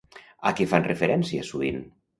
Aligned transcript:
A 0.49 0.53
què 0.61 0.67
fan 0.73 0.89
referència 0.89 1.47
sovint? 1.53 1.83